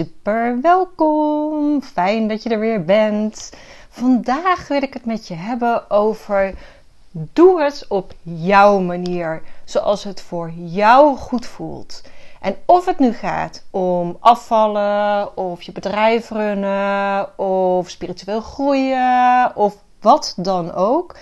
Super 0.00 0.60
welkom, 0.60 1.82
fijn 1.82 2.28
dat 2.28 2.42
je 2.42 2.48
er 2.48 2.58
weer 2.58 2.84
bent. 2.84 3.52
Vandaag 3.88 4.68
wil 4.68 4.82
ik 4.82 4.94
het 4.94 5.04
met 5.04 5.28
je 5.28 5.34
hebben 5.34 5.90
over 5.90 6.54
doe 7.10 7.62
het 7.62 7.84
op 7.88 8.12
jouw 8.22 8.78
manier, 8.78 9.42
zoals 9.64 10.04
het 10.04 10.20
voor 10.20 10.50
jou 10.54 11.16
goed 11.16 11.46
voelt. 11.46 12.02
En 12.40 12.56
of 12.64 12.84
het 12.84 12.98
nu 12.98 13.12
gaat 13.12 13.64
om 13.70 14.16
afvallen, 14.20 15.36
of 15.36 15.62
je 15.62 15.72
bedrijf 15.72 16.30
runnen, 16.30 17.38
of 17.38 17.90
spiritueel 17.90 18.40
groeien, 18.40 19.56
of 19.56 19.76
wat 20.00 20.34
dan 20.36 20.72
ook. 20.72 21.16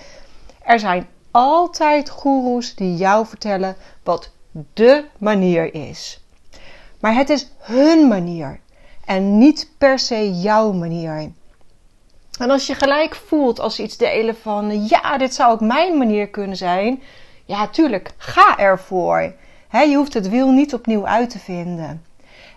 Er 0.62 0.78
zijn 0.78 1.06
altijd 1.30 2.10
goeroes 2.10 2.74
die 2.74 2.96
jou 2.96 3.26
vertellen 3.26 3.76
wat 4.02 4.30
de 4.74 5.04
manier 5.18 5.74
is. 5.74 6.22
Maar 7.00 7.14
het 7.14 7.30
is 7.30 7.50
hun 7.58 8.08
manier 8.08 8.60
en 9.08 9.38
niet 9.38 9.70
per 9.78 9.98
se 9.98 10.40
jouw 10.40 10.72
manier. 10.72 11.30
En 12.38 12.50
als 12.50 12.66
je 12.66 12.74
gelijk 12.74 13.14
voelt 13.14 13.60
als 13.60 13.80
iets 13.80 13.96
delen 13.96 14.36
van 14.36 14.88
ja, 14.88 15.18
dit 15.18 15.34
zou 15.34 15.52
ook 15.52 15.60
mijn 15.60 15.98
manier 15.98 16.28
kunnen 16.28 16.56
zijn. 16.56 17.02
Ja, 17.44 17.68
tuurlijk, 17.68 18.10
ga 18.16 18.58
ervoor. 18.58 19.34
je 19.70 19.94
hoeft 19.96 20.14
het 20.14 20.28
wiel 20.28 20.50
niet 20.50 20.74
opnieuw 20.74 21.06
uit 21.06 21.30
te 21.30 21.38
vinden. 21.38 22.04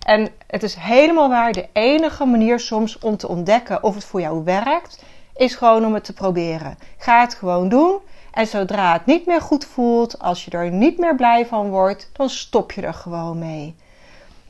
En 0.06 0.30
het 0.48 0.64
is 0.64 0.76
helemaal 0.76 1.30
waar, 1.30 1.52
de 1.52 1.68
enige 1.74 2.26
manier 2.26 2.60
soms 2.60 3.00
om 3.00 3.18
te 3.18 3.28
ontdekken 3.28 3.84
of 3.84 3.96
het 3.96 4.04
voor 4.04 4.22
jou 4.22 4.44
werkt, 4.44 5.04
is 5.36 5.56
gewoon 5.56 5.86
om 5.86 5.94
het 5.94 6.04
te 6.04 6.14
proberen. 6.14 6.78
Ga 6.98 7.22
het 7.22 7.34
gewoon 7.34 7.70
doen. 7.70 7.98
En 8.32 8.48
zodra 8.48 8.94
het 8.94 9.06
niet 9.06 9.26
meer 9.26 9.42
goed 9.42 9.66
voelt, 9.66 10.20
als 10.20 10.46
je 10.46 10.52
er 10.52 10.72
niet 10.72 10.98
meer 10.98 11.16
blij 11.16 11.46
van 11.46 11.70
wordt, 11.70 12.10
dan 12.14 12.30
stop 12.30 12.72
je 12.72 12.82
er 12.82 12.94
gewoon 12.94 13.40
mee. 13.40 13.76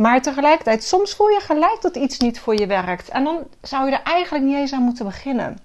Maar 0.01 0.21
tegelijkertijd, 0.21 0.83
soms 0.83 1.13
voel 1.13 1.27
je 1.27 1.39
gelijk 1.39 1.81
dat 1.81 1.95
iets 1.95 2.19
niet 2.19 2.39
voor 2.39 2.55
je 2.55 2.67
werkt. 2.67 3.09
En 3.09 3.23
dan 3.23 3.37
zou 3.61 3.85
je 3.85 3.95
er 3.95 4.03
eigenlijk 4.03 4.45
niet 4.45 4.55
eens 4.55 4.73
aan 4.73 4.81
moeten 4.81 5.05
beginnen. 5.05 5.59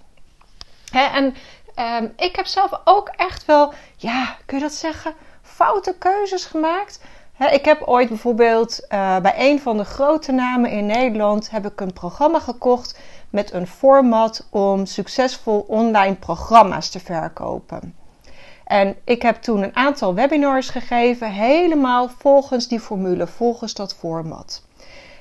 en 0.91 1.35
ehm, 1.75 2.09
ik 2.17 2.37
heb 2.37 2.47
zelf 2.47 2.81
ook 2.85 3.09
echt 3.09 3.45
wel, 3.45 3.73
ja, 3.97 4.37
kun 4.47 4.57
je 4.57 4.63
dat 4.63 4.73
zeggen, 4.73 5.15
foute 5.43 5.95
keuzes 5.99 6.45
gemaakt. 6.45 7.01
ik 7.51 7.65
heb 7.65 7.83
ooit 7.83 8.09
bijvoorbeeld 8.09 8.81
uh, 8.81 9.19
bij 9.19 9.35
een 9.37 9.61
van 9.61 9.77
de 9.77 9.85
grote 9.85 10.33
namen 10.33 10.71
in 10.71 10.87
Nederland 10.87 11.51
heb 11.51 11.67
ik 11.67 11.81
een 11.81 11.93
programma 11.93 12.39
gekocht 12.41 12.99
met 13.31 13.53
een 13.53 13.67
format 13.67 14.47
om 14.51 14.87
succesvol 14.87 15.65
online 15.69 16.15
programma's 16.15 16.91
te 16.91 17.01
verkopen. 17.01 17.95
En 18.67 18.97
ik 19.05 19.23
heb 19.23 19.43
toen 19.43 19.63
een 19.63 19.77
aantal 19.77 20.15
webinars 20.15 20.69
gegeven, 20.69 21.31
helemaal 21.31 22.09
volgens 22.19 22.69
die 22.69 22.81
formule, 22.81 23.27
volgens 23.27 23.75
dat 23.75 23.95
format. 23.95 24.63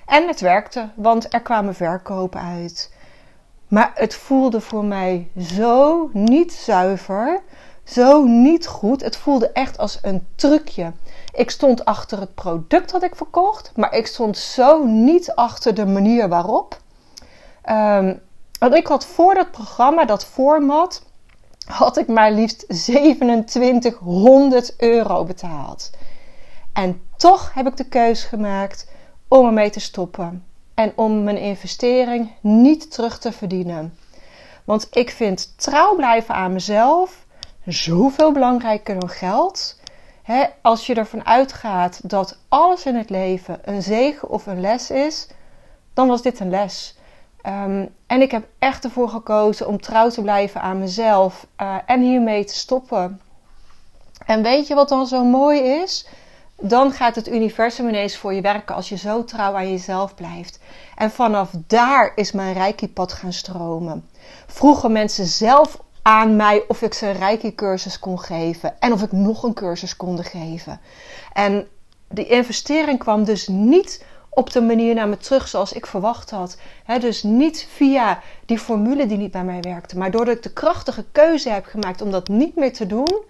En 0.05 0.27
het 0.27 0.39
werkte, 0.39 0.89
want 0.95 1.33
er 1.33 1.41
kwamen 1.41 1.75
verkopen 1.75 2.41
uit. 2.41 2.93
Maar 3.67 3.91
het 3.95 4.15
voelde 4.15 4.61
voor 4.61 4.85
mij 4.85 5.27
zo 5.37 6.09
niet 6.13 6.53
zuiver, 6.53 7.41
zo 7.83 8.23
niet 8.23 8.67
goed. 8.67 9.01
Het 9.01 9.17
voelde 9.17 9.49
echt 9.49 9.77
als 9.77 9.99
een 10.01 10.27
trucje. 10.35 10.91
Ik 11.33 11.49
stond 11.49 11.85
achter 11.85 12.19
het 12.19 12.35
product 12.35 12.91
dat 12.91 13.03
ik 13.03 13.15
verkocht, 13.15 13.71
maar 13.75 13.93
ik 13.93 14.07
stond 14.07 14.37
zo 14.37 14.85
niet 14.85 15.31
achter 15.35 15.73
de 15.73 15.85
manier 15.85 16.29
waarop. 16.29 16.77
Um, 17.69 18.21
want 18.59 18.73
ik 18.73 18.87
had 18.87 19.05
voor 19.05 19.33
dat 19.33 19.51
programma, 19.51 20.05
dat 20.05 20.25
format, 20.25 21.04
had 21.65 21.97
ik 21.97 22.07
maar 22.07 22.31
liefst 22.31 22.65
2700 22.67 24.75
euro 24.77 25.23
betaald. 25.23 25.89
En 26.73 27.01
toch 27.17 27.53
heb 27.53 27.67
ik 27.67 27.77
de 27.77 27.87
keus 27.87 28.23
gemaakt 28.23 28.87
om 29.27 29.45
ermee 29.45 29.69
te 29.69 29.79
stoppen. 29.79 30.45
En 30.73 30.93
om 30.95 31.23
mijn 31.23 31.37
investering 31.37 32.31
niet 32.41 32.91
terug 32.91 33.19
te 33.19 33.31
verdienen. 33.31 33.97
Want 34.63 34.87
ik 34.91 35.09
vind 35.09 35.53
trouw 35.57 35.95
blijven 35.95 36.35
aan 36.35 36.53
mezelf 36.53 37.25
zoveel 37.65 38.31
belangrijker 38.31 38.99
dan 38.99 39.09
geld. 39.09 39.79
als 40.61 40.87
je 40.87 40.95
ervan 40.95 41.25
uitgaat 41.25 42.09
dat 42.09 42.37
alles 42.47 42.85
in 42.85 42.95
het 42.95 43.09
leven 43.09 43.59
een 43.63 43.81
zegen 43.81 44.29
of 44.29 44.45
een 44.45 44.61
les 44.61 44.91
is, 44.91 45.27
dan 45.93 46.07
was 46.07 46.21
dit 46.21 46.39
een 46.39 46.49
les. 46.49 46.97
Ehm, 47.45 47.85
en 48.07 48.21
ik 48.21 48.31
heb 48.31 48.47
echt 48.59 48.83
ervoor 48.83 49.09
gekozen 49.09 49.67
om 49.67 49.81
trouw 49.81 50.09
te 50.09 50.21
blijven 50.21 50.61
aan 50.61 50.79
mezelf 50.79 51.47
uh, 51.61 51.75
en 51.85 52.01
hiermee 52.01 52.45
te 52.45 52.55
stoppen. 52.55 53.21
En 54.25 54.43
weet 54.43 54.67
je 54.67 54.75
wat 54.75 54.89
dan 54.89 55.07
zo 55.07 55.23
mooi 55.23 55.59
is? 55.59 56.07
Dan 56.59 56.91
gaat 56.91 57.15
het 57.15 57.27
universum 57.27 57.87
ineens 57.87 58.17
voor 58.17 58.33
je 58.33 58.41
werken 58.41 58.75
als 58.75 58.89
je 58.89 58.97
zo 58.97 59.23
trouw 59.23 59.55
aan 59.55 59.71
jezelf 59.71 60.15
blijft. 60.15 60.59
En 60.95 61.11
vanaf 61.11 61.49
daar 61.67 62.11
is 62.15 62.31
mijn 62.31 62.53
reiki-pad 62.53 63.13
gaan 63.13 63.33
stromen. 63.33 64.09
Vroegen 64.47 64.91
mensen 64.91 65.25
zelf 65.25 65.79
aan 66.01 66.35
mij 66.35 66.63
of 66.67 66.81
ik 66.81 66.93
ze 66.93 67.07
een 67.07 67.17
reiki-cursus 67.17 67.99
kon 67.99 68.19
geven 68.19 68.79
en 68.79 68.93
of 68.93 69.01
ik 69.01 69.11
nog 69.11 69.43
een 69.43 69.53
cursus 69.53 69.95
kon 69.95 70.23
geven. 70.23 70.79
En 71.33 71.67
die 72.09 72.27
investering 72.27 72.99
kwam 72.99 73.23
dus 73.23 73.47
niet 73.47 74.03
op 74.35 74.51
de 74.51 74.61
manier 74.61 74.95
naar 74.95 75.07
me 75.07 75.17
terug 75.17 75.47
zoals 75.47 75.73
ik 75.73 75.85
verwacht 75.85 76.29
had. 76.29 76.57
dus 76.99 77.23
niet 77.23 77.67
via 77.69 78.21
die 78.45 78.59
formule 78.59 79.05
die 79.05 79.17
niet 79.17 79.31
bij 79.31 79.43
mij 79.43 79.61
werkte, 79.61 79.97
maar 79.97 80.11
doordat 80.11 80.35
ik 80.35 80.43
de 80.43 80.53
krachtige 80.53 81.05
keuze 81.11 81.49
heb 81.49 81.65
gemaakt 81.65 82.01
om 82.01 82.11
dat 82.11 82.27
niet 82.27 82.55
meer 82.55 82.73
te 82.73 82.87
doen, 82.87 83.23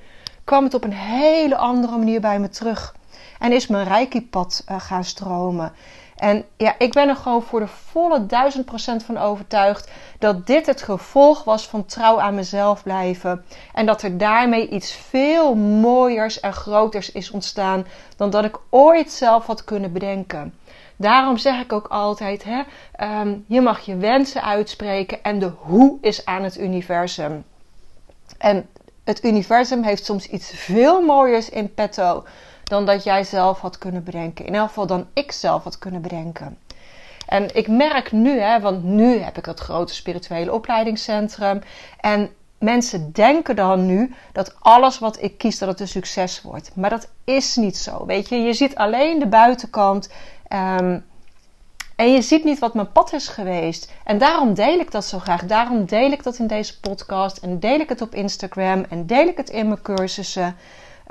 kwam 0.43 0.63
het 0.63 0.73
op 0.73 0.83
een 0.83 0.93
hele 0.93 1.57
andere 1.57 1.97
manier 1.97 2.21
bij 2.21 2.39
me 2.39 2.49
terug. 2.49 2.95
En 3.39 3.51
is 3.51 3.67
mijn 3.67 3.87
reiki-pad 3.87 4.63
uh, 4.71 4.79
gaan 4.79 5.03
stromen. 5.03 5.73
En 6.15 6.45
ja, 6.57 6.75
ik 6.77 6.93
ben 6.93 7.09
er 7.09 7.15
gewoon 7.15 7.41
voor 7.41 7.59
de 7.59 7.67
volle 7.67 8.25
duizend 8.25 8.65
procent 8.65 9.03
van 9.03 9.17
overtuigd 9.17 9.91
dat 10.19 10.47
dit 10.47 10.65
het 10.65 10.81
gevolg 10.81 11.43
was 11.43 11.67
van 11.67 11.85
trouw 11.85 12.19
aan 12.19 12.35
mezelf 12.35 12.83
blijven. 12.83 13.45
En 13.73 13.85
dat 13.85 14.01
er 14.01 14.17
daarmee 14.17 14.69
iets 14.69 14.91
veel 14.91 15.55
mooiers 15.55 16.39
en 16.39 16.53
groters 16.53 17.11
is 17.11 17.31
ontstaan 17.31 17.85
dan 18.17 18.29
dat 18.29 18.45
ik 18.45 18.59
ooit 18.69 19.11
zelf 19.11 19.45
had 19.45 19.63
kunnen 19.63 19.91
bedenken. 19.93 20.53
Daarom 20.95 21.37
zeg 21.37 21.61
ik 21.61 21.73
ook 21.73 21.87
altijd: 21.87 22.43
hè, 22.43 22.61
um, 23.21 23.45
je 23.47 23.61
mag 23.61 23.79
je 23.79 23.97
wensen 23.97 24.43
uitspreken 24.43 25.23
en 25.23 25.39
de 25.39 25.51
hoe 25.57 25.97
is 26.01 26.25
aan 26.25 26.43
het 26.43 26.59
universum. 26.59 27.43
En 28.37 28.69
het 29.03 29.23
universum 29.23 29.83
heeft 29.83 30.05
soms 30.05 30.27
iets 30.27 30.51
veel 30.55 31.01
mooiers 31.01 31.49
in 31.49 31.73
petto 31.73 32.23
dan 32.65 32.85
dat 32.85 33.03
jij 33.03 33.23
zelf 33.23 33.59
had 33.59 33.77
kunnen 33.77 34.03
bedenken. 34.03 34.45
In 34.45 34.55
elk 34.55 34.67
geval 34.67 34.87
dan 34.87 35.07
ik 35.13 35.31
zelf 35.31 35.63
had 35.63 35.79
kunnen 35.79 36.01
bedenken. 36.01 36.57
En 37.25 37.55
ik 37.55 37.67
merk 37.67 38.11
nu, 38.11 38.39
hè, 38.39 38.59
want 38.59 38.83
nu 38.83 39.19
heb 39.19 39.37
ik 39.37 39.43
dat 39.43 39.59
grote 39.59 39.93
spirituele 39.93 40.53
opleidingscentrum. 40.53 41.61
En 41.99 42.29
mensen 42.57 43.11
denken 43.11 43.55
dan 43.55 43.85
nu 43.85 44.13
dat 44.31 44.55
alles 44.59 44.99
wat 44.99 45.21
ik 45.21 45.37
kies, 45.37 45.57
dat 45.57 45.69
het 45.69 45.79
een 45.79 45.87
succes 45.87 46.41
wordt. 46.41 46.71
Maar 46.75 46.89
dat 46.89 47.09
is 47.23 47.55
niet 47.55 47.77
zo. 47.77 48.05
Weet 48.05 48.29
je, 48.29 48.35
je 48.35 48.53
ziet 48.53 48.75
alleen 48.75 49.19
de 49.19 49.27
buitenkant. 49.27 50.09
Um, 50.53 51.05
en 51.95 52.11
je 52.11 52.21
ziet 52.21 52.43
niet 52.43 52.59
wat 52.59 52.73
mijn 52.73 52.91
pad 52.91 53.13
is 53.13 53.27
geweest. 53.27 53.91
En 54.03 54.17
daarom 54.17 54.53
deel 54.53 54.79
ik 54.79 54.91
dat 54.91 55.05
zo 55.05 55.19
graag. 55.19 55.45
Daarom 55.45 55.85
deel 55.85 56.11
ik 56.11 56.23
dat 56.23 56.37
in 56.37 56.47
deze 56.47 56.79
podcast. 56.79 57.37
En 57.37 57.59
deel 57.59 57.79
ik 57.79 57.89
het 57.89 58.01
op 58.01 58.15
Instagram. 58.15 58.85
En 58.89 59.05
deel 59.05 59.27
ik 59.27 59.37
het 59.37 59.49
in 59.49 59.67
mijn 59.67 59.81
cursussen. 59.81 60.55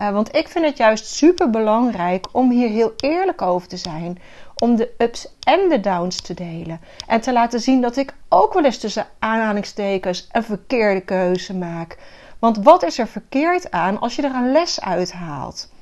Uh, 0.00 0.10
want 0.10 0.36
ik 0.36 0.48
vind 0.48 0.64
het 0.64 0.76
juist 0.76 1.06
super 1.06 1.50
belangrijk 1.50 2.26
om 2.32 2.50
hier 2.50 2.68
heel 2.68 2.92
eerlijk 2.96 3.42
over 3.42 3.68
te 3.68 3.76
zijn. 3.76 4.18
Om 4.54 4.76
de 4.76 4.94
ups 4.98 5.28
en 5.40 5.68
de 5.68 5.80
downs 5.80 6.20
te 6.20 6.34
delen. 6.34 6.80
En 7.06 7.20
te 7.20 7.32
laten 7.32 7.60
zien 7.60 7.80
dat 7.80 7.96
ik 7.96 8.14
ook 8.28 8.52
wel 8.52 8.64
eens 8.64 8.78
tussen 8.78 9.06
aanhalingstekens 9.18 10.28
een 10.32 10.44
verkeerde 10.44 11.00
keuze 11.00 11.54
maak. 11.54 11.98
Want 12.38 12.58
wat 12.58 12.82
is 12.82 12.98
er 12.98 13.08
verkeerd 13.08 13.70
aan 13.70 14.00
als 14.00 14.16
je 14.16 14.22
er 14.22 14.34
een 14.34 14.52
les 14.52 14.80
uithaalt? 14.80 15.72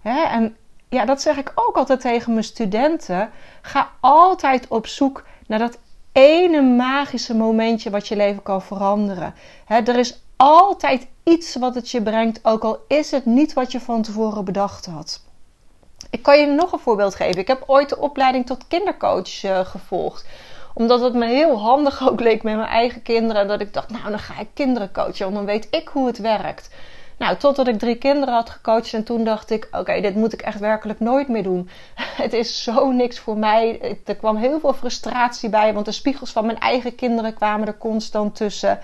Hè? 0.00 0.22
En 0.22 0.56
ja, 0.88 1.04
dat 1.04 1.22
zeg 1.22 1.36
ik 1.36 1.52
ook 1.54 1.76
altijd 1.76 2.00
tegen 2.00 2.32
mijn 2.32 2.44
studenten. 2.44 3.30
Ga 3.62 3.90
altijd 4.00 4.68
op 4.68 4.86
zoek 4.86 5.24
naar 5.46 5.58
dat 5.58 5.78
ene 6.12 6.62
magische 6.62 7.34
momentje 7.34 7.90
wat 7.90 8.08
je 8.08 8.16
leven 8.16 8.42
kan 8.42 8.62
veranderen. 8.62 9.34
er 9.66 9.98
is 9.98 10.22
altijd 10.42 11.06
iets 11.24 11.56
wat 11.56 11.74
het 11.74 11.90
je 11.90 12.02
brengt, 12.02 12.40
ook 12.42 12.62
al 12.62 12.84
is 12.88 13.10
het 13.10 13.26
niet 13.26 13.52
wat 13.52 13.72
je 13.72 13.80
van 13.80 14.02
tevoren 14.02 14.44
bedacht 14.44 14.86
had. 14.86 15.22
Ik 16.10 16.22
kan 16.22 16.40
je 16.40 16.46
nog 16.46 16.72
een 16.72 16.78
voorbeeld 16.78 17.14
geven. 17.14 17.40
Ik 17.40 17.46
heb 17.46 17.62
ooit 17.66 17.88
de 17.88 17.98
opleiding 17.98 18.46
tot 18.46 18.66
kindercoach 18.68 19.42
uh, 19.42 19.60
gevolgd 19.60 20.26
omdat 20.74 21.00
het 21.00 21.14
me 21.14 21.26
heel 21.26 21.60
handig 21.60 22.08
ook 22.08 22.20
leek 22.20 22.42
met 22.42 22.56
mijn 22.56 22.68
eigen 22.68 23.02
kinderen. 23.02 23.48
Dat 23.48 23.60
ik 23.60 23.72
dacht, 23.72 23.90
nou 23.90 24.10
dan 24.10 24.18
ga 24.18 24.40
ik 24.40 24.48
kinderen 24.54 24.92
coachen. 24.92 25.24
Want 25.24 25.34
dan 25.34 25.44
weet 25.44 25.66
ik 25.70 25.88
hoe 25.88 26.06
het 26.06 26.18
werkt. 26.18 26.70
Nou, 27.18 27.36
totdat 27.36 27.68
ik 27.68 27.78
drie 27.78 27.96
kinderen 27.96 28.34
had 28.34 28.50
gecoacht. 28.50 28.94
En 28.94 29.04
toen 29.04 29.24
dacht 29.24 29.50
ik, 29.50 29.68
oké, 29.70 30.00
dit 30.00 30.14
moet 30.14 30.32
ik 30.32 30.42
echt 30.42 30.58
werkelijk 30.58 31.00
nooit 31.00 31.28
meer 31.28 31.42
doen. 31.42 31.68
Het 32.22 32.32
is 32.32 32.62
zo 32.62 32.90
niks 32.90 33.18
voor 33.18 33.36
mij. 33.36 33.96
Er 34.04 34.16
kwam 34.16 34.36
heel 34.36 34.60
veel 34.60 34.74
frustratie 34.74 35.48
bij. 35.48 35.74
Want 35.74 35.86
de 35.86 35.92
spiegels 35.92 36.30
van 36.30 36.46
mijn 36.46 36.58
eigen 36.58 36.94
kinderen 36.94 37.34
kwamen 37.34 37.66
er 37.66 37.78
constant 37.78 38.36
tussen. 38.36 38.78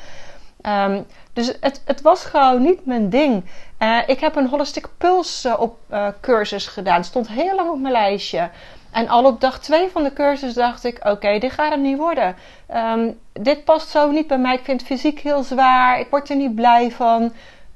Um, 0.63 1.07
dus 1.33 1.53
het, 1.61 1.83
het, 1.85 2.01
was 2.01 2.25
gewoon 2.25 2.63
niet 2.63 2.87
mijn 2.87 3.11
ding. 3.11 3.45
Uh, 3.79 3.99
ik 4.07 4.21
heb 4.21 4.37
een 4.37 4.49
Holistic 4.49 4.89
Pulse 4.99 5.49
uh, 5.49 5.61
op, 5.61 5.79
uh, 5.91 6.09
cursus 6.21 6.67
gedaan. 6.67 7.05
Stond 7.05 7.29
heel 7.29 7.55
lang 7.55 7.71
op 7.71 7.79
mijn 7.79 7.93
lijstje. 7.93 8.51
En 8.91 9.09
al 9.09 9.25
op 9.25 9.41
dag 9.41 9.61
2 9.61 9.89
van 9.89 10.03
de 10.03 10.13
cursus 10.13 10.55
dacht 10.55 10.85
ik: 10.85 11.01
oké, 11.05 11.39
dit 11.39 11.53
gaat 11.53 11.71
hem 11.71 11.83
niet 11.83 11.99
worden. 11.99 12.37
Um, 12.75 13.19
dit 13.33 13.65
past 13.65 13.89
zo 13.89 14.11
niet 14.11 14.27
bij 14.27 14.39
mij. 14.39 14.55
Ik 14.55 14.65
vind 14.65 14.81
het 14.81 14.91
fysiek 14.91 15.21
heel 15.21 15.43
zwaar. 15.43 16.01
Ik 16.01 16.11
word 16.11 16.31
er 16.31 16.37
niet 16.37 16.55
blij 16.55 16.91
van. 16.91 17.33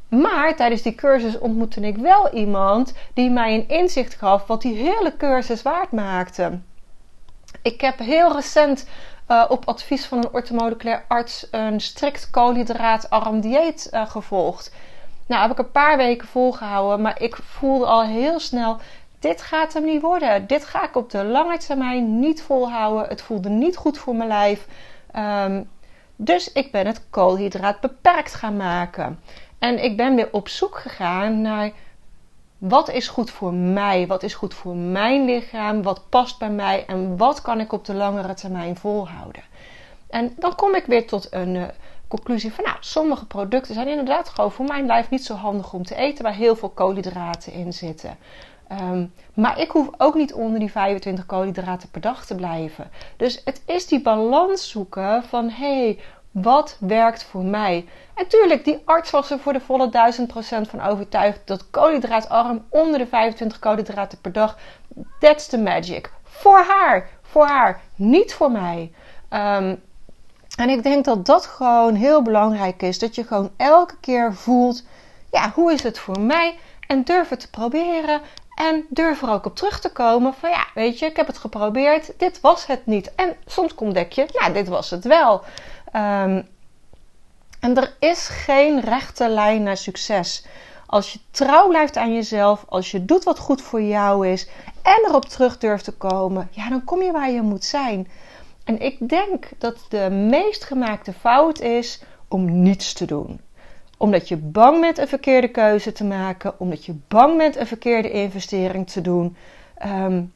Maar 0.08 0.56
tijdens 0.56 0.82
die 0.82 0.94
cursus 0.94 1.38
ontmoette 1.38 1.81
ik 1.81 1.96
wel 1.96 2.32
iemand 2.32 2.93
die 3.14 3.31
mij 3.31 3.55
een 3.55 3.69
inzicht 3.69 4.14
gaf 4.14 4.46
wat 4.46 4.62
die 4.62 4.75
hele 4.75 5.17
cursus 5.17 5.62
waard 5.62 5.93
maakte. 5.93 6.58
Ik 7.62 7.81
heb 7.81 7.99
heel 7.99 8.32
recent 8.32 8.87
uh, 9.29 9.45
op 9.49 9.65
advies 9.69 10.07
van 10.07 10.19
een 10.19 10.33
orthomoleculair 10.33 11.05
arts 11.09 11.47
een 11.51 11.81
strikt 11.81 12.31
koolhydraatarm 12.31 13.41
dieet 13.41 13.89
uh, 13.93 14.11
gevolgd. 14.11 14.75
Nou, 15.27 15.43
heb 15.43 15.51
ik 15.51 15.59
een 15.59 15.71
paar 15.71 15.97
weken 15.97 16.29
volgehouden, 16.29 17.01
maar 17.01 17.23
ik 17.23 17.37
voelde 17.37 17.87
al 17.87 18.03
heel 18.03 18.41
snel: 18.41 18.77
dit 19.19 19.43
gaat 19.43 19.73
hem 19.73 19.85
niet 19.85 20.03
worden. 20.03 20.47
Dit 20.47 20.65
ga 20.65 20.85
ik 20.85 20.97
op 20.97 21.11
de 21.11 21.25
lange 21.25 21.59
termijn 21.59 22.19
niet 22.19 22.43
volhouden. 22.43 23.09
Het 23.09 23.23
voelde 23.23 23.49
niet 23.49 23.77
goed 23.77 23.99
voor 23.99 24.15
mijn 24.15 24.29
lijf. 24.29 24.67
Um, 25.17 25.69
dus 26.17 26.53
ik 26.53 26.73
ben 26.73 26.87
het 26.87 27.03
koolhydraat 27.11 27.81
beperkt 27.81 28.35
gaan 28.35 28.57
maken. 28.57 29.21
En 29.59 29.85
ik 29.85 29.97
ben 29.97 30.15
weer 30.15 30.29
op 30.33 30.49
zoek 30.49 30.79
gegaan 30.79 31.41
naar 31.41 31.71
wat 32.69 32.91
is 32.91 33.09
goed 33.09 33.31
voor 33.31 33.55
mij? 33.55 34.06
Wat 34.06 34.23
is 34.23 34.35
goed 34.35 34.55
voor 34.55 34.76
mijn 34.76 35.25
lichaam? 35.25 35.82
Wat 35.82 36.09
past 36.09 36.38
bij 36.38 36.50
mij? 36.50 36.85
En 36.87 37.17
wat 37.17 37.41
kan 37.41 37.61
ik 37.61 37.73
op 37.73 37.85
de 37.85 37.94
langere 37.94 38.35
termijn 38.35 38.76
volhouden? 38.76 39.43
En 40.11 40.32
dan 40.38 40.55
kom 40.55 40.75
ik 40.75 40.87
weer 40.87 41.06
tot 41.06 41.26
een 41.31 41.55
uh, 41.55 41.64
conclusie 42.09 42.53
van, 42.53 42.64
nou, 42.64 42.76
sommige 42.81 43.26
producten 43.26 43.75
zijn 43.75 43.88
inderdaad 43.88 44.29
gewoon 44.29 44.53
voor 44.53 44.64
mijn 44.64 44.87
lijf 44.87 45.11
niet 45.11 45.25
zo 45.25 45.35
handig 45.35 45.73
om 45.73 45.85
te 45.85 45.94
eten, 45.94 46.25
waar 46.25 46.35
heel 46.35 46.56
veel 46.56 46.69
koolhydraten 46.69 47.53
in 47.53 47.73
zitten. 47.73 48.17
Um, 48.81 49.12
maar 49.35 49.59
ik 49.59 49.70
hoef 49.70 49.88
ook 49.97 50.14
niet 50.14 50.32
onder 50.32 50.59
die 50.59 50.70
25 50.70 51.26
koolhydraten 51.26 51.91
per 51.91 52.00
dag 52.00 52.26
te 52.26 52.35
blijven. 52.35 52.91
Dus 53.17 53.41
het 53.44 53.62
is 53.67 53.87
die 53.87 54.03
balans 54.03 54.70
zoeken 54.70 55.23
van 55.23 55.49
hé, 55.49 55.82
hey, 55.85 55.99
wat 56.32 56.76
werkt 56.81 57.23
voor 57.25 57.44
mij? 57.44 57.88
En 58.14 58.29
tuurlijk, 58.29 58.64
die 58.64 58.82
arts 58.84 59.11
was 59.11 59.31
er 59.31 59.38
voor 59.38 59.52
de 59.52 59.61
volle 59.61 59.90
1000% 60.67 60.69
van 60.69 60.81
overtuigd 60.81 61.40
dat 61.44 61.70
koolhydraatarm 61.70 62.64
onder 62.69 62.99
de 62.99 63.06
25 63.06 63.58
koolhydraten 63.58 64.20
per 64.20 64.32
dag, 64.32 64.56
that's 65.19 65.46
the 65.46 65.58
magic. 65.58 66.11
Voor 66.23 66.58
haar, 66.58 67.08
voor 67.23 67.46
haar, 67.46 67.81
niet 67.94 68.34
voor 68.34 68.50
mij. 68.50 68.93
Um, 69.31 69.82
en 70.56 70.69
ik 70.69 70.82
denk 70.82 71.05
dat 71.05 71.26
dat 71.26 71.46
gewoon 71.46 71.94
heel 71.94 72.23
belangrijk 72.23 72.82
is. 72.82 72.99
Dat 72.99 73.14
je 73.14 73.25
gewoon 73.25 73.50
elke 73.56 73.96
keer 74.00 74.35
voelt, 74.35 74.85
ja, 75.31 75.52
hoe 75.55 75.73
is 75.73 75.82
het 75.82 75.99
voor 75.99 76.20
mij? 76.20 76.58
En 76.87 77.02
durf 77.02 77.28
het 77.28 77.40
te 77.40 77.50
proberen. 77.50 78.20
En 78.55 78.87
durf 78.88 79.23
er 79.23 79.31
ook 79.31 79.46
op 79.46 79.56
terug 79.56 79.81
te 79.81 79.93
komen 79.93 80.35
van 80.35 80.50
ja, 80.50 80.67
weet 80.75 80.99
je, 80.99 81.06
ik 81.06 81.17
heb 81.17 81.26
het 81.26 81.38
geprobeerd, 81.38 82.12
dit 82.17 82.40
was 82.40 82.67
het 82.67 82.87
niet. 82.87 83.14
En 83.14 83.37
soms 83.46 83.75
ontdek 83.75 84.12
je, 84.12 84.26
nou, 84.32 84.52
dit 84.52 84.69
was 84.69 84.90
het 84.90 85.05
wel. 85.05 85.43
Um, 85.94 86.49
en 87.61 87.77
er 87.77 87.97
is 87.99 88.29
geen 88.29 88.81
rechte 88.81 89.29
lijn 89.29 89.62
naar 89.62 89.77
succes. 89.77 90.47
Als 90.87 91.12
je 91.12 91.19
trouw 91.31 91.69
blijft 91.69 91.97
aan 91.97 92.15
jezelf, 92.15 92.65
als 92.69 92.91
je 92.91 93.05
doet 93.05 93.25
wat 93.25 93.39
goed 93.39 93.62
voor 93.62 93.83
jou 93.83 94.29
is 94.29 94.49
en 94.83 95.05
erop 95.06 95.25
terug 95.25 95.59
durft 95.59 95.85
te 95.85 95.93
komen, 95.93 96.49
ja, 96.50 96.69
dan 96.69 96.85
kom 96.85 97.03
je 97.03 97.12
waar 97.12 97.31
je 97.31 97.43
moet 97.43 97.65
zijn. 97.65 98.09
En 98.65 98.81
ik 98.81 99.09
denk 99.09 99.49
dat 99.59 99.77
de 99.89 100.11
meest 100.11 100.65
gemaakte 100.65 101.12
fout 101.12 101.61
is 101.61 102.03
om 102.29 102.62
niets 102.62 102.93
te 102.93 103.05
doen 103.05 103.41
omdat 104.03 104.29
je 104.29 104.37
bang 104.37 104.81
bent 104.81 104.99
een 104.99 105.09
verkeerde 105.09 105.49
keuze 105.49 105.93
te 105.93 106.05
maken, 106.05 106.61
omdat 106.61 106.85
je 106.85 106.95
bang 107.09 107.37
bent 107.37 107.56
een 107.56 107.67
verkeerde 107.67 108.11
investering 108.11 108.91
te 108.91 109.00
doen. 109.00 109.37
Um, 109.85 110.33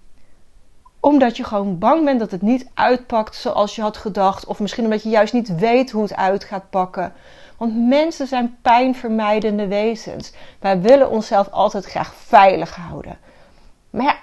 omdat 1.07 1.37
je 1.37 1.45
gewoon 1.45 1.79
bang 1.79 2.05
bent 2.05 2.19
dat 2.19 2.31
het 2.31 2.43
niet 2.43 2.69
uitpakt 2.75 3.37
zoals 3.37 3.75
je 3.75 3.83
had 3.83 3.97
gedacht. 3.97 4.47
Of 4.47 4.61
misschien 4.61 4.85
omdat 4.85 5.03
je 5.03 5.09
juist 5.09 5.33
niet 5.33 5.55
weet 5.55 5.91
hoe 5.91 6.03
het 6.03 6.17
uit 6.17 6.45
gaat 6.45 6.71
pakken. 6.71 7.13
Want 7.57 7.89
mensen 7.89 8.27
zijn 8.27 8.57
pijnvermijdende 8.63 9.67
wezens. 9.67 10.33
Wij 10.61 10.81
willen 10.81 11.11
onszelf 11.11 11.51
altijd 11.51 11.85
graag 11.85 12.15
veilig 12.15 12.77
houden. 12.77 13.19
Maar 13.91 14.23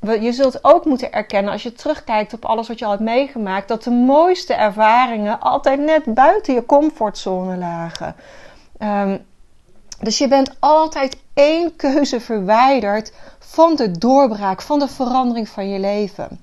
ja, 0.00 0.12
je 0.12 0.32
zult 0.32 0.64
ook 0.64 0.84
moeten 0.84 1.12
erkennen 1.12 1.52
als 1.52 1.62
je 1.62 1.72
terugkijkt 1.72 2.34
op 2.34 2.44
alles 2.44 2.68
wat 2.68 2.78
je 2.78 2.84
al 2.84 2.90
hebt 2.90 3.02
meegemaakt, 3.02 3.68
dat 3.68 3.82
de 3.82 3.90
mooiste 3.90 4.54
ervaringen 4.54 5.40
altijd 5.40 5.80
net 5.80 6.14
buiten 6.14 6.54
je 6.54 6.66
comfortzone 6.66 7.56
lagen. 7.56 8.14
Um, 8.78 9.26
dus 10.00 10.18
je 10.18 10.28
bent 10.28 10.50
altijd 10.58 11.16
één 11.34 11.76
keuze 11.76 12.20
verwijderd 12.20 13.12
van 13.38 13.76
de 13.76 13.90
doorbraak, 13.90 14.62
van 14.62 14.78
de 14.78 14.88
verandering 14.88 15.48
van 15.48 15.68
je 15.68 15.78
leven. 15.78 16.40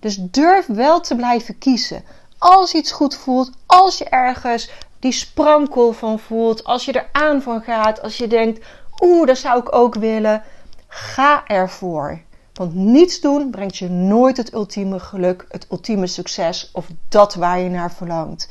Dus 0.00 0.16
durf 0.16 0.66
wel 0.66 1.00
te 1.00 1.16
blijven 1.16 1.58
kiezen. 1.58 2.04
Als 2.38 2.74
iets 2.74 2.92
goed 2.92 3.14
voelt, 3.14 3.50
als 3.66 3.98
je 3.98 4.04
ergens 4.04 4.70
die 4.98 5.12
sprankel 5.12 5.92
van 5.92 6.18
voelt, 6.18 6.64
als 6.64 6.84
je 6.84 6.92
er 6.92 7.08
aan 7.12 7.42
van 7.42 7.62
gaat, 7.62 8.02
als 8.02 8.16
je 8.16 8.26
denkt, 8.26 8.66
oeh, 9.02 9.26
dat 9.26 9.38
zou 9.38 9.60
ik 9.60 9.74
ook 9.74 9.94
willen, 9.94 10.42
ga 10.88 11.46
ervoor. 11.46 12.20
Want 12.54 12.74
niets 12.74 13.20
doen 13.20 13.50
brengt 13.50 13.76
je 13.76 13.88
nooit 13.88 14.36
het 14.36 14.52
ultieme 14.52 15.00
geluk, 15.00 15.46
het 15.48 15.66
ultieme 15.70 16.06
succes 16.06 16.70
of 16.72 16.86
dat 17.08 17.34
waar 17.34 17.58
je 17.58 17.68
naar 17.68 17.92
verlangt. 17.92 18.48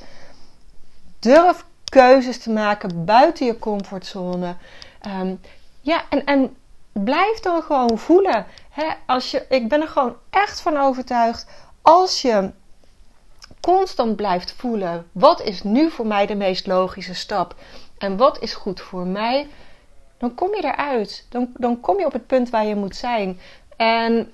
Durf 1.19 1.65
keuzes 1.95 2.37
te 2.37 2.49
maken 2.49 3.05
buiten 3.05 3.45
je 3.45 3.59
comfortzone. 3.59 4.55
Um, 5.07 5.39
ja, 5.81 6.03
en, 6.09 6.25
en 6.25 6.55
blijf 6.91 7.39
dan 7.39 7.61
gewoon 7.61 7.97
voelen. 7.97 8.45
Hè? 8.69 8.87
Als 9.05 9.31
je, 9.31 9.45
ik 9.49 9.69
ben 9.69 9.81
er 9.81 9.87
gewoon 9.87 10.15
echt 10.29 10.61
van 10.61 10.77
overtuigd. 10.77 11.47
Als 11.81 12.21
je 12.21 12.51
constant 13.61 14.15
blijft 14.15 14.51
voelen. 14.51 15.07
Wat 15.11 15.41
is 15.41 15.63
nu 15.63 15.89
voor 15.89 16.07
mij 16.07 16.25
de 16.25 16.35
meest 16.35 16.67
logische 16.67 17.13
stap? 17.13 17.55
En 17.97 18.17
wat 18.17 18.41
is 18.41 18.53
goed 18.53 18.81
voor 18.81 19.07
mij? 19.07 19.47
Dan 20.17 20.35
kom 20.35 20.55
je 20.55 20.63
eruit. 20.63 21.25
Dan, 21.29 21.49
dan 21.53 21.79
kom 21.79 21.99
je 21.99 22.05
op 22.05 22.13
het 22.13 22.27
punt 22.27 22.49
waar 22.49 22.65
je 22.65 22.75
moet 22.75 22.95
zijn. 22.95 23.39
En 23.77 24.31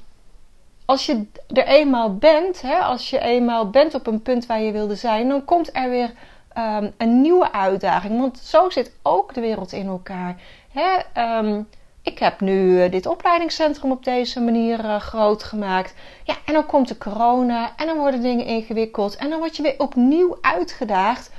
als 0.86 1.06
je 1.06 1.26
er 1.48 1.66
eenmaal 1.66 2.16
bent, 2.16 2.62
hè, 2.62 2.78
als 2.78 3.10
je 3.10 3.20
eenmaal 3.20 3.70
bent 3.70 3.94
op 3.94 4.08
een 4.08 4.22
punt 4.22 4.46
waar 4.46 4.62
je 4.62 4.72
wilde 4.72 4.96
zijn, 4.96 5.28
dan 5.28 5.46
komt 5.46 5.76
er 5.76 5.90
weer 5.90 6.14
um, 6.58 6.94
een 6.98 7.22
nieuwe 7.22 7.52
uitdaging. 7.52 8.20
Want 8.20 8.38
zo 8.38 8.70
zit 8.70 8.92
ook 9.02 9.34
de 9.34 9.42
wereld 9.42 9.72
in 9.72 9.88
elkaar. 9.88 10.42
Hè? 10.72 11.22
Um, 11.38 11.68
ik 12.04 12.20
heb 12.20 12.40
nu 12.40 12.84
uh, 12.84 12.92
dit 12.92 13.06
opleidingscentrum 13.06 13.92
op 13.92 14.04
deze 14.04 14.40
manier 14.40 14.80
uh, 14.80 14.96
groot 14.96 15.44
gemaakt. 15.44 15.94
Ja, 16.24 16.36
en 16.46 16.54
dan 16.54 16.66
komt 16.66 16.88
de 16.88 16.98
corona 16.98 17.72
en 17.76 17.86
dan 17.86 17.98
worden 17.98 18.22
dingen 18.22 18.46
ingewikkeld. 18.46 19.16
En 19.16 19.30
dan 19.30 19.40
word 19.40 19.56
je 19.56 19.64
weer 19.64 19.76
opnieuw 19.78 20.38
uitgedaagd 20.42 21.32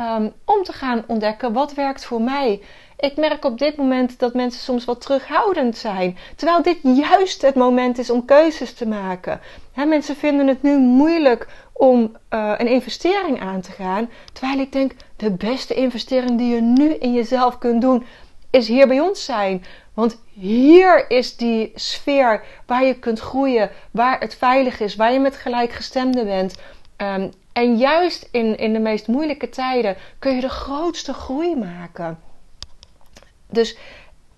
um, 0.00 0.32
om 0.44 0.62
te 0.62 0.72
gaan 0.72 1.04
ontdekken 1.06 1.52
wat 1.52 1.74
werkt 1.74 2.04
voor 2.04 2.22
mij. 2.22 2.60
Ik 2.98 3.16
merk 3.16 3.44
op 3.44 3.58
dit 3.58 3.76
moment 3.76 4.18
dat 4.18 4.34
mensen 4.34 4.60
soms 4.60 4.84
wat 4.84 5.00
terughoudend 5.00 5.76
zijn. 5.76 6.18
Terwijl 6.36 6.62
dit 6.62 6.78
juist 6.82 7.42
het 7.42 7.54
moment 7.54 7.98
is 7.98 8.10
om 8.10 8.24
keuzes 8.24 8.74
te 8.74 8.86
maken. 8.86 9.40
mensen 9.74 10.16
vinden 10.16 10.46
het 10.46 10.62
nu 10.62 10.76
moeilijk 10.76 11.48
om 11.80 12.16
uh, 12.30 12.52
een 12.56 12.66
investering 12.66 13.40
aan 13.40 13.60
te 13.60 13.70
gaan. 13.70 14.10
Terwijl 14.32 14.58
ik 14.58 14.72
denk, 14.72 14.92
de 15.16 15.30
beste 15.30 15.74
investering 15.74 16.38
die 16.38 16.54
je 16.54 16.60
nu 16.60 16.94
in 16.94 17.12
jezelf 17.12 17.58
kunt 17.58 17.80
doen, 17.80 18.04
is 18.50 18.68
hier 18.68 18.86
bij 18.86 19.00
ons 19.00 19.24
zijn. 19.24 19.64
Want 19.94 20.22
hier 20.32 21.10
is 21.10 21.36
die 21.36 21.72
sfeer 21.74 22.44
waar 22.66 22.84
je 22.84 22.98
kunt 22.98 23.20
groeien, 23.20 23.70
waar 23.90 24.20
het 24.20 24.34
veilig 24.34 24.80
is, 24.80 24.96
waar 24.96 25.12
je 25.12 25.20
met 25.20 25.36
gelijkgestemden 25.36 26.24
bent. 26.24 26.54
Um, 26.96 27.30
en 27.52 27.76
juist 27.76 28.28
in, 28.30 28.56
in 28.58 28.72
de 28.72 28.78
meest 28.78 29.06
moeilijke 29.06 29.48
tijden 29.48 29.96
kun 30.18 30.34
je 30.34 30.40
de 30.40 30.48
grootste 30.48 31.12
groei 31.12 31.56
maken. 31.56 32.18
Dus 33.50 33.76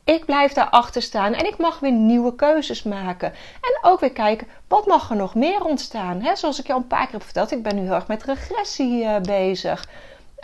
ik 0.04 0.24
blijf 0.24 0.52
daarachter 0.52 1.02
staan 1.02 1.34
en 1.34 1.46
ik 1.46 1.58
mag 1.58 1.80
weer 1.80 1.92
nieuwe 1.92 2.34
keuzes 2.34 2.82
maken. 2.82 3.32
En 3.60 3.90
ook 3.90 4.00
weer 4.00 4.12
kijken, 4.12 4.48
wat 4.68 4.86
mag 4.86 5.10
er 5.10 5.16
nog 5.16 5.34
meer 5.34 5.64
ontstaan? 5.64 6.20
He, 6.20 6.36
zoals 6.36 6.58
ik 6.58 6.66
je 6.66 6.72
al 6.72 6.78
een 6.78 6.86
paar 6.86 7.04
keer 7.04 7.12
heb 7.12 7.22
verteld, 7.22 7.50
ik 7.50 7.62
ben 7.62 7.74
nu 7.74 7.82
heel 7.82 7.94
erg 7.94 8.06
met 8.06 8.22
regressie 8.22 9.02
uh, 9.02 9.20
bezig. 9.20 9.88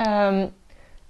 Um, 0.06 0.56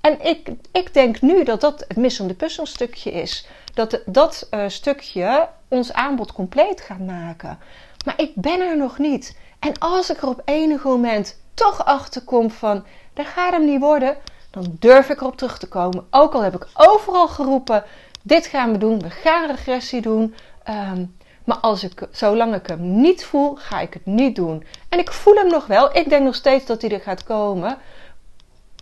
en 0.00 0.26
ik, 0.26 0.49
ik 0.73 0.95
denk 0.95 1.21
nu 1.21 1.45
dat 1.45 1.61
dat 1.61 1.85
het 1.88 1.97
missende 1.97 2.35
puzzelstukje 2.35 3.11
is. 3.11 3.47
dat 3.75 4.00
dat 4.07 4.49
uh, 4.50 4.64
stukje 4.69 5.49
ons 5.69 5.93
aanbod 5.93 6.33
compleet 6.33 6.81
gaat 6.81 7.07
maken. 7.07 7.59
Maar 8.05 8.21
ik 8.21 8.33
ben 8.35 8.61
er 8.61 8.76
nog 8.76 8.99
niet. 8.99 9.37
En 9.59 9.78
als 9.78 10.11
ik 10.11 10.23
er 10.23 10.28
op 10.28 10.43
enig 10.45 10.85
moment 10.85 11.40
toch 11.55 11.85
achter 11.85 12.23
kom 12.23 12.50
van, 12.50 12.85
dat 13.14 13.26
gaat 13.26 13.52
hem 13.52 13.64
niet 13.64 13.81
worden, 13.81 14.17
dan 14.50 14.76
durf 14.78 15.09
ik 15.09 15.21
erop 15.21 15.37
terug 15.37 15.59
te 15.59 15.69
komen. 15.69 16.07
Ook 16.11 16.35
al 16.35 16.43
heb 16.43 16.55
ik 16.55 16.67
overal 16.75 17.28
geroepen, 17.28 17.85
dit 18.23 18.47
gaan 18.47 18.73
we 18.73 18.79
doen, 18.79 19.01
we 19.01 19.11
gaan 19.11 19.47
regressie 19.47 20.01
doen. 20.01 20.35
Um, 20.69 21.17
maar 21.49 21.59
als 21.59 21.85
ik, 21.85 22.07
zolang 22.11 22.55
ik 22.55 22.67
hem 22.67 23.01
niet 23.01 23.25
voel, 23.25 23.55
ga 23.57 23.81
ik 23.81 23.95
het 23.95 24.07
niet 24.07 24.37
doen. 24.37 24.65
En 24.89 24.99
ik 24.99 25.13
voel 25.13 25.35
hem 25.35 25.49
nog 25.49 25.67
wel. 25.67 25.97
Ik 25.97 26.09
denk 26.09 26.25
nog 26.25 26.35
steeds 26.35 26.67
dat 26.67 26.83
hij 26.83 26.91
er 26.91 27.01
gaat 27.01 27.25
komen. 27.25 27.79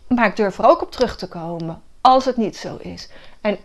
Maar 0.08 0.26
ik 0.26 0.36
durf 0.36 0.58
er 0.58 0.66
ook 0.66 0.82
op 0.82 0.90
terug 0.90 1.16
te 1.16 1.28
komen. 1.28 1.82
Als 2.00 2.24
het 2.24 2.36
niet 2.36 2.56
zo 2.56 2.76
is. 2.76 3.08
En 3.40 3.58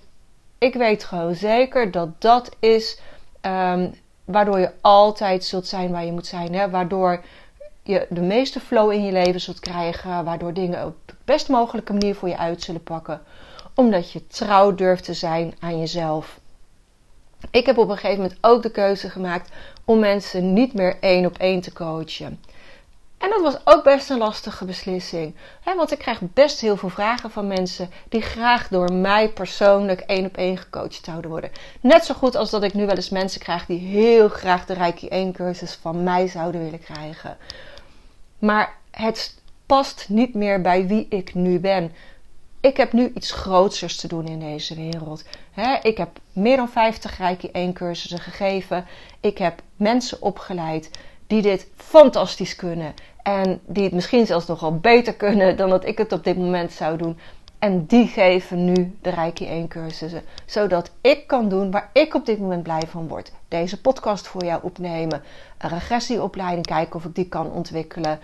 ik 0.57 0.73
weet 0.73 1.03
gewoon 1.03 1.35
zeker 1.35 1.91
dat 1.91 2.21
dat 2.21 2.55
is 2.59 2.99
um, 3.41 3.93
waardoor 4.25 4.59
je 4.59 4.71
altijd 4.81 5.43
zult 5.45 5.67
zijn 5.67 5.91
waar 5.91 6.05
je 6.05 6.11
moet 6.11 6.27
zijn. 6.27 6.53
Hè? 6.53 6.69
Waardoor 6.69 7.23
je 7.83 8.07
de 8.09 8.21
meeste 8.21 8.59
flow 8.59 8.91
in 8.91 9.05
je 9.05 9.11
leven 9.11 9.41
zult 9.41 9.59
krijgen. 9.59 10.23
Waardoor 10.23 10.53
dingen 10.53 10.85
op 10.85 10.95
de 11.05 11.13
best 11.25 11.49
mogelijke 11.49 11.91
manier 11.91 12.15
voor 12.15 12.29
je 12.29 12.37
uit 12.37 12.61
zullen 12.61 12.83
pakken. 12.83 13.21
Omdat 13.75 14.11
je 14.11 14.27
trouw 14.27 14.75
durft 14.75 15.03
te 15.03 15.13
zijn 15.13 15.55
aan 15.59 15.79
jezelf. 15.79 16.39
Ik 17.51 17.65
heb 17.65 17.77
op 17.77 17.89
een 17.89 17.97
gegeven 17.97 18.21
moment 18.21 18.37
ook 18.41 18.61
de 18.61 18.71
keuze 18.71 19.09
gemaakt 19.09 19.49
om 19.85 19.99
mensen 19.99 20.53
niet 20.53 20.73
meer 20.73 20.97
één 20.99 21.25
op 21.25 21.37
één 21.37 21.61
te 21.61 21.73
coachen. 21.73 22.39
En 23.21 23.29
dat 23.29 23.41
was 23.41 23.57
ook 23.63 23.83
best 23.83 24.09
een 24.09 24.17
lastige 24.17 24.65
beslissing. 24.65 25.35
Hè, 25.63 25.75
want 25.75 25.91
ik 25.91 25.97
krijg 25.97 26.19
best 26.21 26.59
heel 26.59 26.77
veel 26.77 26.89
vragen 26.89 27.31
van 27.31 27.47
mensen 27.47 27.89
die 28.09 28.21
graag 28.21 28.67
door 28.67 28.93
mij 28.93 29.29
persoonlijk 29.29 29.99
één 29.99 30.25
op 30.25 30.37
één 30.37 30.57
gecoacht 30.57 31.05
zouden 31.05 31.29
worden. 31.29 31.51
Net 31.81 32.05
zo 32.05 32.13
goed 32.13 32.35
als 32.35 32.49
dat 32.49 32.63
ik 32.63 32.73
nu 32.73 32.85
wel 32.85 32.95
eens 32.95 33.09
mensen 33.09 33.41
krijg 33.41 33.65
die 33.65 33.79
heel 33.79 34.29
graag 34.29 34.65
de 34.65 34.73
Reiki 34.73 35.07
1 35.07 35.31
cursus 35.31 35.73
van 35.81 36.03
mij 36.03 36.27
zouden 36.27 36.63
willen 36.63 36.83
krijgen. 36.83 37.37
Maar 38.39 38.75
het 38.91 39.39
past 39.65 40.05
niet 40.09 40.33
meer 40.33 40.61
bij 40.61 40.87
wie 40.87 41.05
ik 41.09 41.33
nu 41.33 41.59
ben 41.59 41.91
ik 42.61 42.77
heb 42.77 42.93
nu 42.93 43.11
iets 43.15 43.31
grootsers 43.31 43.95
te 43.95 44.07
doen 44.07 44.27
in 44.27 44.39
deze 44.39 44.75
wereld. 44.75 45.23
ik 45.81 45.97
heb 45.97 46.09
meer 46.33 46.57
dan 46.57 46.69
50 46.69 47.17
Reiki 47.17 47.49
1 47.51 47.73
cursussen 47.73 48.19
gegeven. 48.19 48.85
Ik 49.19 49.37
heb 49.37 49.61
mensen 49.75 50.21
opgeleid 50.21 50.89
die 51.27 51.41
dit 51.41 51.67
fantastisch 51.75 52.55
kunnen. 52.55 52.93
En 53.23 53.61
die 53.65 53.83
het 53.83 53.93
misschien 53.93 54.25
zelfs 54.25 54.45
nogal 54.45 54.77
beter 54.77 55.13
kunnen 55.13 55.57
dan 55.57 55.69
dat 55.69 55.85
ik 55.85 55.97
het 55.97 56.11
op 56.11 56.23
dit 56.23 56.37
moment 56.37 56.71
zou 56.71 56.97
doen. 56.97 57.17
En 57.61 57.85
die 57.85 58.07
geven 58.07 58.65
nu 58.65 58.97
de 59.01 59.09
Reiki 59.09 59.47
1 59.47 59.67
cursussen. 59.67 60.21
Zodat 60.45 60.91
ik 61.01 61.27
kan 61.27 61.49
doen 61.49 61.71
waar 61.71 61.89
ik 61.93 62.13
op 62.13 62.25
dit 62.25 62.39
moment 62.39 62.63
blij 62.63 62.83
van 62.87 63.07
word. 63.07 63.31
Deze 63.47 63.81
podcast 63.81 64.27
voor 64.27 64.45
jou 64.45 64.59
opnemen. 64.63 65.23
Een 65.57 65.69
regressieopleiding 65.69 66.65
kijken 66.65 66.95
of 66.95 67.05
ik 67.05 67.15
die 67.15 67.27
kan 67.27 67.51
ontwikkelen. 67.51 68.19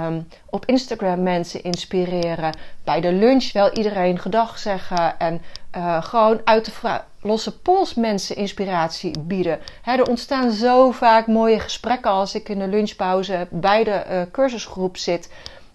Um, 0.00 0.28
op 0.50 0.66
Instagram 0.66 1.22
mensen 1.22 1.62
inspireren. 1.62 2.56
Bij 2.84 3.00
de 3.00 3.12
lunch 3.12 3.52
wel 3.52 3.72
iedereen 3.72 4.18
gedag 4.18 4.58
zeggen. 4.58 5.18
En 5.18 5.42
uh, 5.76 6.02
gewoon 6.02 6.40
uit 6.44 6.64
de 6.64 7.00
losse 7.20 7.58
pols 7.58 7.94
mensen 7.94 8.36
inspiratie 8.36 9.18
bieden. 9.18 9.58
er 9.84 10.08
ontstaan 10.08 10.50
zo 10.50 10.90
vaak 10.90 11.26
mooie 11.26 11.60
gesprekken 11.60 12.10
als 12.10 12.34
ik 12.34 12.48
in 12.48 12.58
de 12.58 12.68
lunchpauze 12.68 13.46
bij 13.50 13.84
de 13.84 14.04
uh, 14.10 14.22
cursusgroep 14.32 14.96
zit. 14.96 15.30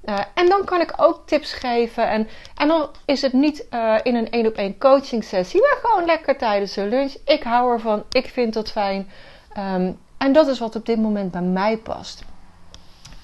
Uh, 0.05 0.19
en 0.33 0.49
dan 0.49 0.63
kan 0.65 0.81
ik 0.81 0.93
ook 0.97 1.21
tips 1.25 1.53
geven. 1.53 2.09
En, 2.09 2.27
en 2.55 2.67
dan 2.67 2.89
is 3.05 3.21
het 3.21 3.33
niet 3.33 3.65
uh, 3.71 3.95
in 4.03 4.15
een 4.15 4.29
één 4.29 4.47
op 4.47 4.53
één 4.53 4.77
coaching 4.77 5.23
sessie, 5.23 5.61
maar 5.61 5.77
gewoon 5.81 6.05
lekker 6.05 6.37
tijdens 6.37 6.73
de 6.73 6.85
lunch. 6.85 7.13
Ik 7.25 7.43
hou 7.43 7.73
ervan, 7.73 8.03
ik 8.11 8.27
vind 8.27 8.53
dat 8.53 8.71
fijn. 8.71 9.09
Um, 9.57 9.99
en 10.17 10.33
dat 10.33 10.47
is 10.47 10.59
wat 10.59 10.75
op 10.75 10.85
dit 10.85 10.97
moment 10.97 11.31
bij 11.31 11.41
mij 11.41 11.77
past. 11.77 12.23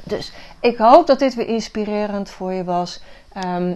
Dus 0.04 0.32
ik 0.60 0.78
hoop 0.78 1.08
dat 1.08 1.20
dit 1.20 1.36
weer 1.36 1.48
inspirerend 1.48 2.30
voor 2.30 2.54
je 2.54 2.64
was. 2.64 3.02
Um, 3.46 3.74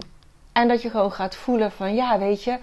en 0.51 0.67
dat 0.67 0.81
je 0.81 0.89
gewoon 0.89 1.12
gaat 1.12 1.36
voelen 1.36 1.72
van 1.72 1.95
ja, 1.95 2.19
weet 2.19 2.43
je, 2.43 2.57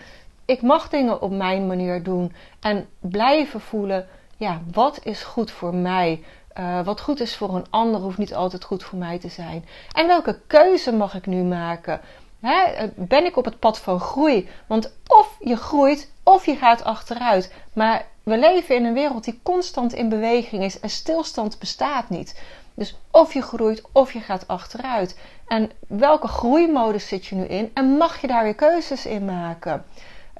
ik 0.44 0.62
mag 0.62 0.88
dingen 0.88 1.22
op 1.22 1.30
mijn 1.30 1.66
manier 1.66 2.02
doen. 2.02 2.34
En 2.60 2.88
blijven 2.98 3.60
voelen, 3.60 4.08
ja, 4.36 4.60
wat 4.72 5.00
is 5.02 5.22
goed 5.22 5.50
voor 5.50 5.74
mij? 5.74 6.24
Uh, 6.58 6.84
wat 6.84 7.00
goed 7.00 7.20
is 7.20 7.36
voor 7.36 7.54
een 7.54 7.66
ander 7.70 8.00
hoeft 8.00 8.18
niet 8.18 8.34
altijd 8.34 8.64
goed 8.64 8.84
voor 8.84 8.98
mij 8.98 9.18
te 9.18 9.28
zijn. 9.28 9.64
En 9.92 10.06
welke 10.06 10.40
keuze 10.46 10.92
mag 10.92 11.14
ik 11.14 11.26
nu 11.26 11.42
maken? 11.42 12.00
Hè, 12.40 12.88
ben 12.94 13.24
ik 13.24 13.36
op 13.36 13.44
het 13.44 13.58
pad 13.58 13.78
van 13.78 14.00
groei? 14.00 14.48
Want 14.66 14.92
of 15.06 15.36
je 15.40 15.56
groeit 15.56 16.12
of 16.22 16.46
je 16.46 16.56
gaat 16.56 16.84
achteruit. 16.84 17.54
Maar 17.72 18.06
we 18.22 18.38
leven 18.38 18.76
in 18.76 18.84
een 18.84 18.94
wereld 18.94 19.24
die 19.24 19.40
constant 19.42 19.92
in 19.92 20.08
beweging 20.08 20.62
is 20.62 20.80
en 20.80 20.90
stilstand 20.90 21.58
bestaat 21.58 22.08
niet. 22.08 22.42
Dus 22.74 22.96
of 23.10 23.32
je 23.32 23.42
groeit 23.42 23.82
of 23.92 24.12
je 24.12 24.20
gaat 24.20 24.48
achteruit. 24.48 25.18
En 25.46 25.70
welke 25.88 26.28
groeimodus 26.28 27.08
zit 27.08 27.26
je 27.26 27.34
nu 27.34 27.44
in? 27.44 27.70
En 27.74 27.96
mag 27.96 28.20
je 28.20 28.26
daar 28.26 28.42
weer 28.42 28.54
keuzes 28.54 29.06
in 29.06 29.24
maken? 29.24 29.84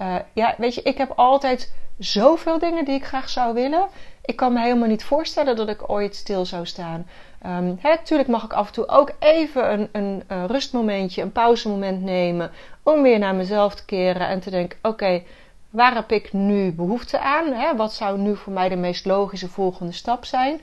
Uh, 0.02 0.14
ja, 0.33 0.55
weet 0.59 0.75
je, 0.75 0.83
ik 0.83 0.99
heb 0.99 1.12
altijd 1.17 1.73
zoveel 2.00 2.59
dingen 2.59 2.85
die 2.85 2.95
ik 2.95 3.04
graag 3.04 3.28
zou 3.28 3.54
willen. 3.54 3.87
Ik 4.25 4.37
kan 4.37 4.52
me 4.52 4.61
helemaal 4.61 4.88
niet 4.88 5.04
voorstellen 5.04 5.57
dat 5.57 5.69
ik 5.69 5.90
ooit 5.90 6.16
stil 6.16 6.45
zou 6.45 6.66
staan. 6.66 7.07
Um, 7.47 7.78
hè, 7.80 8.23
mag 8.26 8.45
ik 8.45 8.52
af 8.52 8.66
en 8.66 8.73
toe 8.73 8.88
ook 8.88 9.12
even 9.19 9.88
een, 9.92 10.23
een, 10.26 10.47
rustmomentje, 10.47 11.23
een 11.23 11.33
pauzemoment 11.33 12.02
nemen. 12.02 12.50
Om 12.83 13.02
weer 13.02 13.19
naar 13.19 13.35
mezelf 13.35 13.75
te 13.75 13.85
keren 13.85 14.28
en 14.28 14.40
te 14.40 14.50
denken: 14.50 14.78
oké, 14.83 15.23
waar 15.71 15.95
heb 15.95 16.12
ik 16.12 16.33
nu 16.33 16.73
behoefte 16.73 17.21
aan? 17.21 17.76
Wat 17.76 17.92
zou 17.92 18.19
nu 18.19 18.37
voor 18.37 18.52
mij 18.52 18.69
de 18.69 18.76
meest 18.76 19.04
logische 19.04 19.49
volgende 19.49 19.92
stap 19.92 20.25
zijn? 20.25 20.61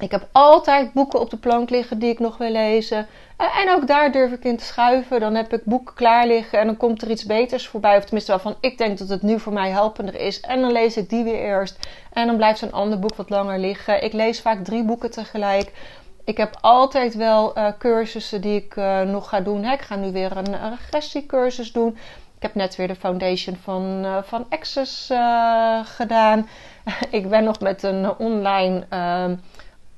Ik 0.00 0.10
heb 0.10 0.28
altijd 0.32 0.92
boeken 0.92 1.20
op 1.20 1.30
de 1.30 1.36
plank 1.36 1.70
liggen 1.70 1.98
die 1.98 2.10
ik 2.10 2.18
nog 2.18 2.36
wil 2.36 2.50
lezen. 2.50 3.06
Eh, 3.36 3.58
en 3.58 3.70
ook 3.70 3.86
daar 3.86 4.12
durf 4.12 4.32
ik 4.32 4.44
in 4.44 4.56
te 4.56 4.64
schuiven. 4.64 5.20
Dan 5.20 5.34
heb 5.34 5.52
ik 5.52 5.64
boeken 5.64 5.94
klaar 5.94 6.26
liggen 6.26 6.58
en 6.58 6.66
dan 6.66 6.76
komt 6.76 7.02
er 7.02 7.10
iets 7.10 7.24
beters 7.24 7.68
voorbij. 7.68 7.96
Of 7.96 8.04
tenminste 8.04 8.30
waarvan 8.30 8.56
ik 8.60 8.78
denk 8.78 8.98
dat 8.98 9.08
het 9.08 9.22
nu 9.22 9.40
voor 9.40 9.52
mij 9.52 9.70
helpender 9.70 10.14
is. 10.14 10.40
En 10.40 10.60
dan 10.60 10.72
lees 10.72 10.96
ik 10.96 11.08
die 11.08 11.24
weer 11.24 11.38
eerst. 11.38 11.78
En 12.12 12.26
dan 12.26 12.36
blijft 12.36 12.58
zo'n 12.58 12.72
ander 12.72 12.98
boek 12.98 13.14
wat 13.14 13.30
langer 13.30 13.58
liggen. 13.58 14.04
Ik 14.04 14.12
lees 14.12 14.40
vaak 14.40 14.64
drie 14.64 14.84
boeken 14.84 15.10
tegelijk. 15.10 15.72
Ik 16.24 16.36
heb 16.36 16.56
altijd 16.60 17.14
wel 17.14 17.58
uh, 17.58 17.68
cursussen 17.78 18.40
die 18.40 18.56
ik 18.56 18.76
uh, 18.76 19.00
nog 19.00 19.28
ga 19.28 19.40
doen. 19.40 19.64
Ik 19.64 19.80
ga 19.80 19.96
nu 19.96 20.12
weer 20.12 20.36
een, 20.36 20.70
regressiecursus 20.70 21.72
doen. 21.72 21.96
Ik 22.36 22.42
heb 22.42 22.54
net 22.54 22.76
weer 22.76 22.88
de 22.88 22.94
foundation 22.94 23.56
van, 23.56 24.06
van 24.24 24.46
Access 24.48 25.12
gedaan. 25.84 26.48
ik 27.10 27.28
ben 27.28 27.44
nog 27.44 27.60
met 27.60 27.82
een 27.82 28.18
online 28.18 28.86
ehm, 28.88 29.34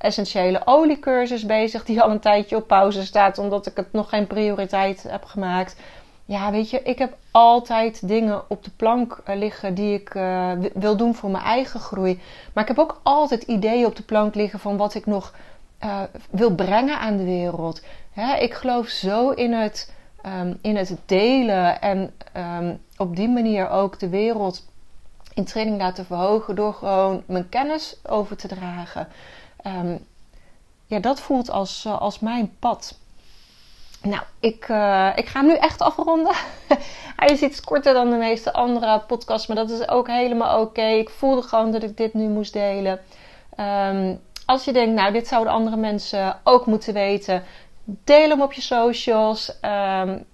essentiële 0.06 0.62
oliecursus 0.64 1.46
bezig, 1.46 1.84
die 1.84 2.02
al 2.02 2.10
een 2.10 2.20
tijdje 2.20 2.56
op 2.56 2.66
pauze 2.66 3.04
staat, 3.04 3.38
omdat 3.38 3.66
ik 3.66 3.76
het 3.76 3.92
nog 3.92 4.08
geen 4.08 4.26
prioriteit 4.26 5.04
heb 5.08 5.24
gemaakt. 5.24 5.76
Ja, 6.24 6.50
weet 6.50 6.70
je, 6.70 6.82
ik 6.82 6.98
heb 6.98 7.16
altijd 7.30 8.08
dingen 8.08 8.42
op 8.48 8.64
de 8.64 8.70
plank 8.76 9.20
eh, 9.24 9.36
liggen 9.36 9.74
die 9.74 9.94
ik 9.94 10.14
uh, 10.14 10.52
wil 10.74 10.96
doen 10.96 11.14
voor 11.14 11.30
mijn 11.30 11.44
eigen 11.44 11.80
groei. 11.80 12.20
Maar 12.52 12.62
ik 12.62 12.68
heb 12.68 12.78
ook 12.78 13.00
altijd 13.02 13.42
ideeën 13.42 13.86
op 13.86 13.96
de 13.96 14.02
plank 14.02 14.34
liggen 14.34 14.58
van 14.58 14.76
wat 14.76 14.94
ik 14.94 15.06
nog 15.06 15.34
uh, 15.84 16.00
wil 16.30 16.54
brengen 16.54 16.98
aan 16.98 17.16
de 17.16 17.24
wereld. 17.24 17.82
Ik 18.38 18.54
geloof 18.54 18.88
zo 18.88 19.30
in 19.30 19.52
het, 19.52 19.92
um, 20.40 20.58
in 20.62 20.76
het 20.76 20.96
delen 21.06 21.80
en 21.80 22.14
um, 22.36 22.80
op 22.96 23.16
die 23.16 23.28
manier 23.28 23.70
ook 23.70 23.98
de 23.98 24.08
wereld 24.08 24.64
in 25.34 25.44
training 25.44 25.78
laten 25.78 26.04
verhogen 26.04 26.54
door 26.54 26.74
gewoon 26.74 27.22
mijn 27.26 27.48
kennis 27.48 27.96
over 28.06 28.36
te 28.36 28.48
dragen. 28.48 29.08
Um, 29.66 30.06
ja, 30.86 30.98
dat 30.98 31.20
voelt 31.20 31.50
als, 31.50 31.84
uh, 31.86 32.00
als 32.00 32.18
mijn 32.20 32.56
pad. 32.58 32.98
Nou, 34.02 34.22
ik, 34.40 34.68
uh, 34.68 35.12
ik 35.14 35.26
ga 35.26 35.38
hem 35.38 35.48
nu 35.48 35.56
echt 35.56 35.80
afronden. 35.80 36.34
Hij 37.16 37.28
is 37.28 37.40
iets 37.40 37.60
korter 37.60 37.94
dan 37.94 38.10
de 38.10 38.16
meeste 38.16 38.52
andere 38.52 39.00
podcasts, 39.06 39.46
maar 39.46 39.56
dat 39.56 39.70
is 39.70 39.88
ook 39.88 40.06
helemaal 40.06 40.60
oké. 40.60 40.82
Ik 40.86 41.10
voelde 41.10 41.42
gewoon 41.42 41.72
dat 41.72 41.82
ik 41.82 41.96
dit 41.96 42.14
nu 42.14 42.28
moest 42.28 42.52
delen. 42.52 43.00
Um, 43.60 44.20
als 44.46 44.64
je 44.64 44.72
denkt, 44.72 44.94
nou, 44.94 45.12
dit 45.12 45.28
zouden 45.28 45.52
andere 45.52 45.76
mensen 45.76 46.40
ook 46.44 46.66
moeten 46.66 46.94
weten, 46.94 47.42
deel 47.84 48.28
hem 48.28 48.42
op 48.42 48.52
je 48.52 48.60
socials. 48.60 49.48
Um, 49.48 50.24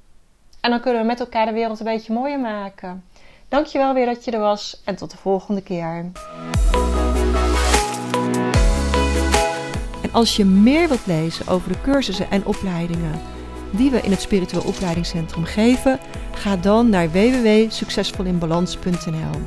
en 0.61 0.71
dan 0.71 0.81
kunnen 0.81 1.01
we 1.01 1.07
met 1.07 1.21
elkaar 1.21 1.47
de 1.47 1.53
wereld 1.53 1.79
een 1.79 1.87
beetje 1.87 2.13
mooier 2.13 2.41
maken. 2.41 3.05
Dankjewel 3.49 3.95
weer 3.95 4.07
dat 4.07 4.25
je 4.25 4.31
er 4.31 4.41
was 4.41 4.81
en 4.85 4.97
tot 4.97 5.11
de 5.11 5.17
volgende 5.17 5.63
keer. 5.63 6.11
Als 10.13 10.37
je 10.37 10.45
meer 10.45 10.89
wilt 10.89 11.07
lezen 11.07 11.49
over 11.49 11.73
de 11.73 11.81
cursussen 11.83 12.31
en 12.31 12.47
opleidingen 12.47 13.21
die 13.71 13.91
we 13.91 14.01
in 14.01 14.11
het 14.11 14.21
Spiritueel 14.21 14.63
Opleidingscentrum 14.63 15.45
geven, 15.45 15.99
ga 16.35 16.57
dan 16.57 16.89
naar 16.89 17.11
www.succesvolinbalans.nl. 17.11 19.41